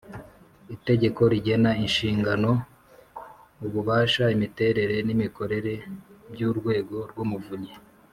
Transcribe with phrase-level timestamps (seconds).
[0.75, 2.51] itegeko rigena inshingano,
[3.65, 5.73] ububasha, imiterere n’imikorere
[6.33, 7.73] by'urwego rw'umuvunyi.